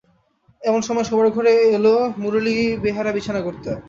[0.61, 1.85] এমন সময়ে শোবার ঘরে এল
[2.21, 3.69] মুরলী বেহারা বিছানা করতে।